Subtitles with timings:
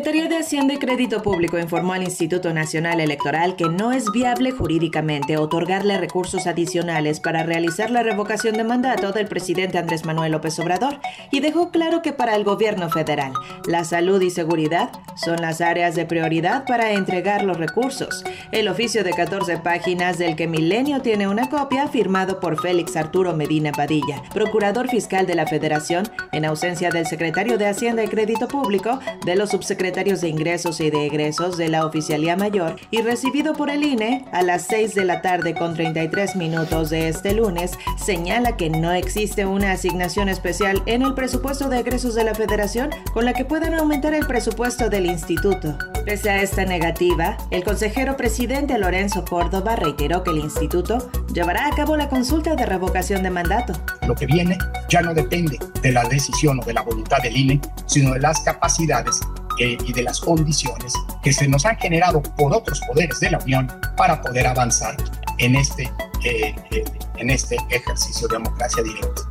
[0.00, 4.50] Secretaría de Hacienda y Crédito Público informó al Instituto Nacional Electoral que no es viable
[4.50, 10.58] jurídicamente otorgarle recursos adicionales para realizar la revocación de mandato del presidente Andrés Manuel López
[10.58, 10.98] Obrador
[11.30, 13.34] y dejó claro que para el gobierno federal
[13.66, 18.24] la salud y seguridad son las áreas de prioridad para entregar los recursos.
[18.52, 23.36] El oficio de 14 páginas del que Milenio tiene una copia firmado por Félix Arturo
[23.36, 28.48] Medina Padilla, procurador fiscal de la Federación, en ausencia del secretario de Hacienda y Crédito
[28.48, 33.54] Público, de los subsecretarios de Ingresos y de Egresos de la Oficialía Mayor y recibido
[33.54, 37.72] por el INE a las 6 de la tarde con 33 minutos de este lunes,
[37.96, 42.90] señala que no existe una asignación especial en el presupuesto de egresos de la Federación
[43.12, 45.76] con la que puedan aumentar el presupuesto del instituto.
[46.04, 51.74] Pese a esta negativa, el consejero presidente Lorenzo Córdoba reiteró que el instituto llevará a
[51.74, 53.72] cabo la consulta de revocación de mandato.
[54.06, 54.56] Lo que viene
[54.88, 58.40] ya no depende de la decisión o de la voluntad del INE, sino de las
[58.40, 59.20] capacidades
[59.60, 63.70] y de las condiciones que se nos han generado por otros poderes de la Unión
[63.96, 64.96] para poder avanzar
[65.38, 65.84] en este,
[66.24, 66.84] eh, eh,
[67.18, 69.22] en este ejercicio de democracia directa.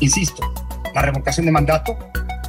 [0.00, 0.42] Insisto,
[0.94, 1.98] la revocación de mandato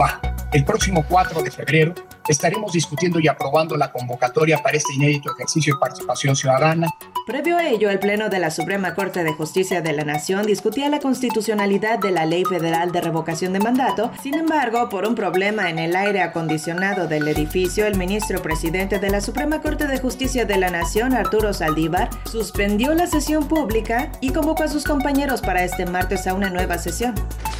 [0.02, 0.22] va.
[0.54, 1.94] El próximo 4 de febrero
[2.28, 6.88] estaremos discutiendo y aprobando la convocatoria para este inédito ejercicio de participación ciudadana
[7.26, 10.90] Previo a ello, el Pleno de la Suprema Corte de Justicia de la Nación discutía
[10.90, 14.12] la constitucionalidad de la Ley Federal de Revocación de Mandato.
[14.22, 19.10] Sin embargo, por un problema en el aire acondicionado del edificio, el ministro presidente de
[19.10, 24.30] la Suprema Corte de Justicia de la Nación, Arturo Saldívar, suspendió la sesión pública y
[24.30, 27.16] convocó a sus compañeros para este martes a una nueva sesión.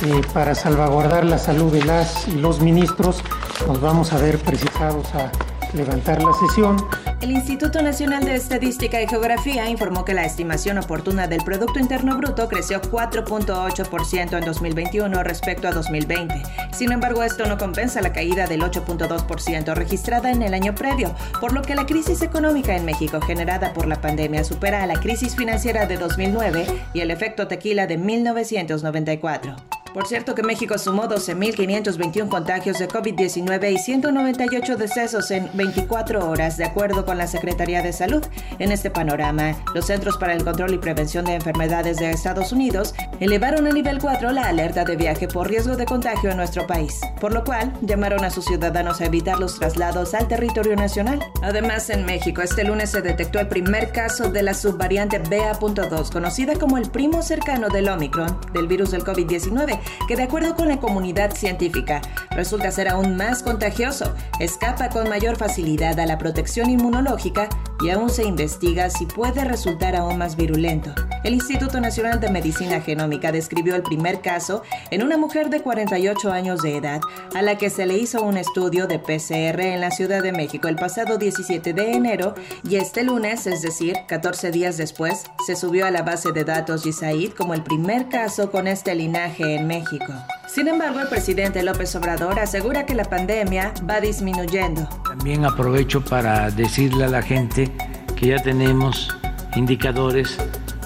[0.06, 3.24] Eh, para salvaguardar la salud de las y los ministros,
[3.68, 5.32] nos vamos a ver precisados a
[5.74, 6.78] levantar la sesión.
[7.22, 12.18] El Instituto Nacional de Estadística y Geografía informó que la estimación oportuna del Producto Interno
[12.18, 16.44] Bruto creció 4.8% en 2021 respecto a 2020.
[16.72, 21.54] Sin embargo, esto no compensa la caída del 8.2% registrada en el año previo, por
[21.54, 25.36] lo que la crisis económica en México generada por la pandemia supera a la crisis
[25.36, 29.75] financiera de 2009 y el efecto tequila de 1994.
[29.96, 36.58] Por cierto que México sumó 12.521 contagios de COVID-19 y 198 decesos en 24 horas,
[36.58, 38.22] de acuerdo con la Secretaría de Salud.
[38.60, 42.94] En este panorama, los Centros para el Control y Prevención de Enfermedades de Estados Unidos
[43.22, 47.00] elevaron a nivel 4 la alerta de viaje por riesgo de contagio en nuestro país,
[47.22, 51.22] por lo cual llamaron a sus ciudadanos a evitar los traslados al territorio nacional.
[51.42, 56.56] Además, en México, este lunes se detectó el primer caso de la subvariante BA.2, conocida
[56.56, 60.80] como el primo cercano del Omicron, del virus del COVID-19 que de acuerdo con la
[60.80, 62.02] comunidad científica
[62.32, 67.50] resulta ser aún más contagioso, escapa con mayor facilidad a la protección inmunológica
[67.84, 70.94] y aún se investiga si puede resultar aún más virulento.
[71.26, 76.32] El Instituto Nacional de Medicina Genómica describió el primer caso en una mujer de 48
[76.32, 77.02] años de edad,
[77.34, 80.68] a la que se le hizo un estudio de PCR en la Ciudad de México
[80.68, 85.88] el pasado 17 de enero y este lunes, es decir, 14 días después, se subió
[85.88, 90.14] a la base de datos ISAID como el primer caso con este linaje en México.
[90.48, 94.88] Sin embargo, el presidente López Obrador asegura que la pandemia va disminuyendo.
[95.04, 97.72] También aprovecho para decirle a la gente
[98.16, 99.10] que ya tenemos
[99.56, 100.38] indicadores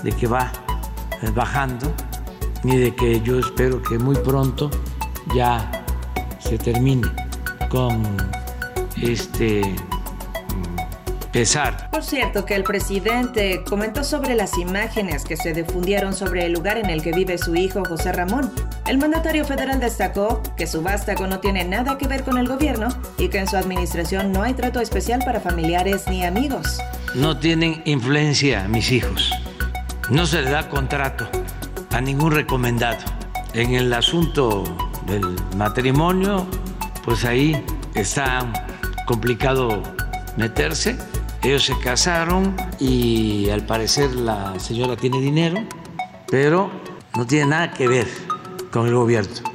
[0.04, 0.52] de que va
[1.22, 1.94] eh, bajando
[2.64, 4.70] y de que yo espero que muy pronto
[5.34, 5.72] ya
[6.40, 7.08] se termine
[7.70, 8.04] con
[9.02, 11.90] este mm, pesar.
[11.92, 16.78] Por cierto, que el presidente comentó sobre las imágenes que se difundieron sobre el lugar
[16.78, 18.52] en el que vive su hijo José Ramón.
[18.88, 22.90] El mandatario federal destacó que su vástago no tiene nada que ver con el gobierno
[23.18, 26.80] y que en su administración no hay trato especial para familiares ni amigos.
[27.16, 29.32] No tienen influencia mis hijos
[30.10, 31.28] no se le da contrato
[31.92, 32.98] a ningún recomendado.
[33.54, 34.64] En el asunto
[35.06, 35.24] del
[35.56, 36.48] matrimonio,
[37.04, 37.64] pues ahí
[37.96, 38.52] está
[39.06, 39.82] complicado
[40.38, 40.98] meterse.
[41.44, 45.64] Ellos se casaron y al parecer la señora tiene dinero,
[46.30, 46.70] pero
[47.16, 48.08] no tiene nada que ver
[48.72, 49.50] con el gobierno.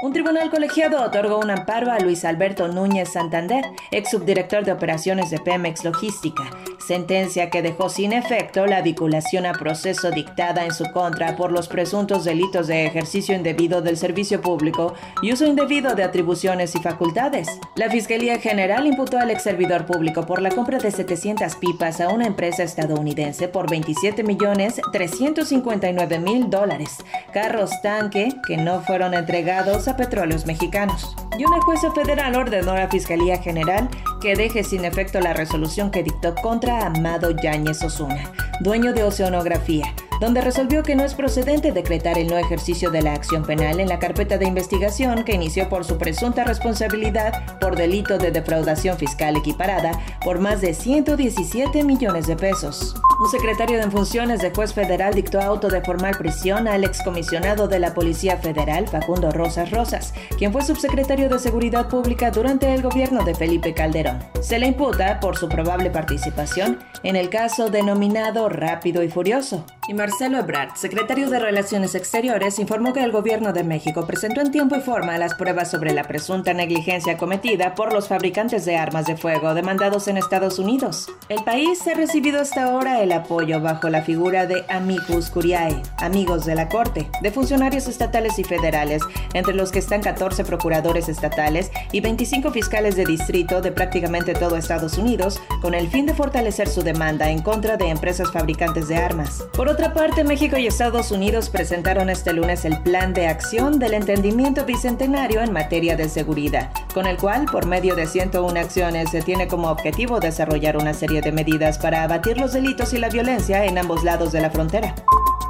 [0.00, 5.28] Un tribunal colegiado otorgó un amparo a Luis Alberto Núñez Santander, ex subdirector de operaciones
[5.30, 6.44] de Pemex Logística,
[6.88, 11.68] sentencia que dejó sin efecto la vinculación a proceso dictada en su contra por los
[11.68, 17.46] presuntos delitos de ejercicio indebido del servicio público y uso indebido de atribuciones y facultades.
[17.76, 22.08] La Fiscalía General imputó al ex servidor público por la compra de 700 pipas a
[22.08, 26.96] una empresa estadounidense por 27 millones 359 mil dólares,
[27.34, 31.14] carros tanque que no fueron entregados a petróleos mexicanos.
[31.38, 33.88] Y una jueza federal ordenó a la Fiscalía General
[34.20, 39.94] que deje sin efecto la resolución que dictó contra Amado Yáñez Osuna, dueño de Oceanografía,
[40.20, 43.88] donde resolvió que no es procedente decretar el no ejercicio de la acción penal en
[43.88, 49.36] la carpeta de investigación que inició por su presunta responsabilidad por delito de defraudación fiscal
[49.36, 49.92] equiparada
[50.24, 52.94] por más de 117 millones de pesos.
[53.20, 57.80] Un secretario en funciones de juez federal dictó auto de formal prisión al excomisionado de
[57.80, 63.24] la Policía Federal, Facundo Rosas Rosas, quien fue subsecretario de Seguridad Pública durante el gobierno
[63.24, 64.20] de Felipe Calderón.
[64.40, 69.64] Se le imputa por su probable participación en el caso denominado Rápido y Furioso.
[69.88, 74.50] Y Marcelo Ebrard, secretario de Relaciones Exteriores, informó que el gobierno de México presentó en
[74.50, 79.06] tiempo y forma las pruebas sobre la presunta negligencia cometida por los fabricantes de armas
[79.06, 81.08] de fuego demandados en Estados Unidos.
[81.30, 86.44] El país ha recibido hasta ahora el apoyo bajo la figura de Amicus Curiae, amigos
[86.44, 89.00] de la Corte, de funcionarios estatales y federales,
[89.32, 94.58] entre los que están 14 procuradores estatales y 25 fiscales de distrito de prácticamente todo
[94.58, 98.96] Estados Unidos, con el fin de fortalecer su demanda en contra de empresas fabricantes de
[98.96, 99.46] armas.
[99.54, 103.94] Por otra parte, México y Estados Unidos presentaron este lunes el Plan de Acción del
[103.94, 109.22] Entendimiento Bicentenario en materia de seguridad, con el cual, por medio de 101 acciones, se
[109.22, 113.66] tiene como objetivo desarrollar una serie de medidas para abatir los delitos y la violencia
[113.66, 114.96] en ambos lados de la frontera.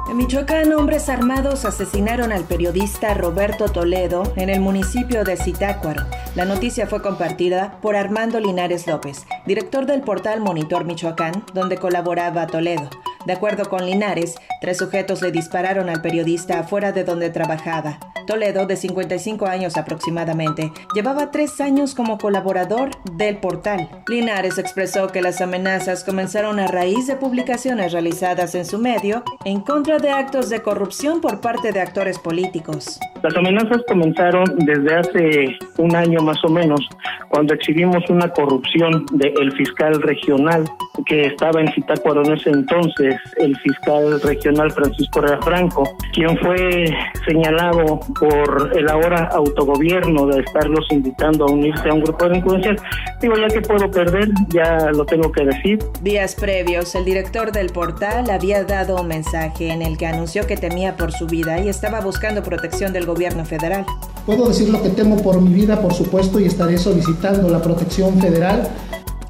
[0.07, 6.05] En Michoacán, hombres armados asesinaron al periodista Roberto Toledo en el municipio de Zitácuaro.
[6.35, 12.45] La noticia fue compartida por Armando Linares López, director del portal Monitor Michoacán, donde colaboraba
[12.45, 12.91] Toledo.
[13.25, 17.99] De acuerdo con Linares, tres sujetos le dispararon al periodista afuera de donde trabajaba.
[18.25, 23.89] Toledo, de 55 años aproximadamente, llevaba tres años como colaborador del portal.
[24.07, 29.61] Linares expresó que las amenazas comenzaron a raíz de publicaciones realizadas en su medio en
[29.61, 32.99] contra de actos de corrupción por parte de actores políticos.
[33.23, 36.81] Las amenazas comenzaron desde hace un año más o menos,
[37.29, 40.65] cuando exhibimos una corrupción del fiscal regional
[41.05, 46.85] que estaba en Zitácuaro en ese entonces, el fiscal regional Francisco Herrera Franco, quien fue
[47.25, 52.75] señalado por el ahora autogobierno de estarlos invitando a unirse a un grupo de delincuencia.
[53.21, 55.79] Digo, ya que puedo perder, ya lo tengo que decir.
[56.01, 60.57] Días previos, el director del portal había dado un mensaje en el que anunció que
[60.57, 63.85] temía por su vida y estaba buscando protección del gobierno federal.
[64.25, 68.19] Puedo decir lo que temo por mi vida, por supuesto, y estaré solicitando la protección
[68.19, 68.69] federal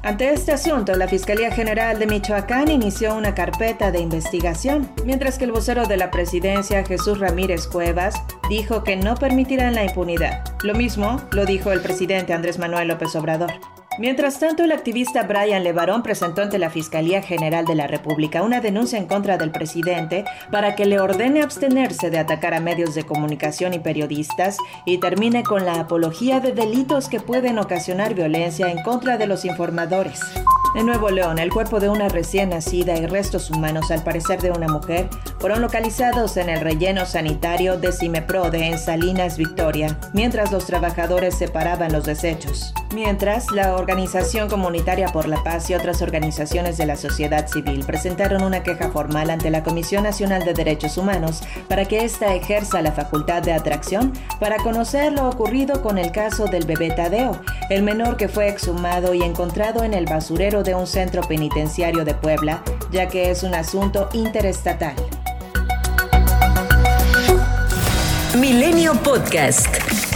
[0.02, 5.44] ante este asunto, la Fiscalía General de Michoacán inició una carpeta de investigación, mientras que
[5.44, 8.14] el vocero de la presidencia, Jesús Ramírez Cuevas,
[8.48, 10.42] dijo que no permitirán la impunidad.
[10.62, 13.52] Lo mismo lo dijo el presidente Andrés Manuel López Obrador.
[13.98, 18.60] Mientras tanto, el activista Brian Levarón presentó ante la Fiscalía General de la República una
[18.60, 23.04] denuncia en contra del presidente para que le ordene abstenerse de atacar a medios de
[23.04, 24.56] comunicación y periodistas
[24.86, 29.44] y termine con la apología de delitos que pueden ocasionar violencia en contra de los
[29.44, 30.20] informadores.
[30.72, 34.52] En Nuevo León, el cuerpo de una recién nacida y restos humanos, al parecer de
[34.52, 35.08] una mujer,
[35.40, 41.92] fueron localizados en el relleno sanitario de Cimeprode en Salinas, Victoria, mientras los trabajadores separaban
[41.92, 42.72] los desechos.
[42.94, 48.44] Mientras, la Organización Comunitaria por la Paz y otras organizaciones de la sociedad civil presentaron
[48.44, 52.92] una queja formal ante la Comisión Nacional de Derechos Humanos para que ésta ejerza la
[52.92, 57.40] facultad de atracción para conocer lo ocurrido con el caso del bebé Tadeo,
[57.70, 62.14] el menor que fue exhumado y encontrado en el basurero de un centro penitenciario de
[62.14, 64.94] Puebla, ya que es un asunto interestatal.
[68.36, 70.09] Milenio Podcast.